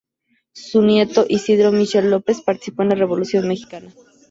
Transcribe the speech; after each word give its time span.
Su 0.55 0.81
nieto 0.81 1.27
Isidro 1.29 1.71
Michel 1.71 2.09
López 2.09 2.41
participó 2.41 2.81
en 2.81 2.89
la 2.89 2.95
Revolución 2.95 3.47
mexicana. 3.47 3.93